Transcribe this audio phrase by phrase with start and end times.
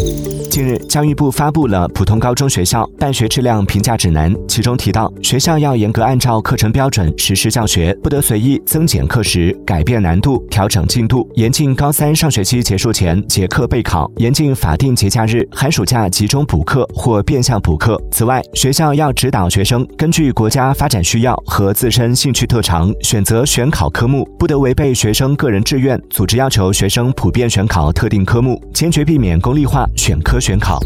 [0.00, 17.96] Música 近日，教育部发布了普通高中学校办学质量评价指南，其中提到，学校要严格按照课程标准实施教学，不得随意增减课时、改变难度、调整进度，严禁高三上学期结束前结课备考，严禁法定节假日、寒暑假集中补课或变相补课。
[18.10, 30.40] 此外，学校要指导学生根据国家发展需要和自身兴趣特长选择选考科目，不得违背学生个人志愿，组织要求学生普遍选考特定科目，坚决避免功利化选科。
[30.48, 30.80] 选考。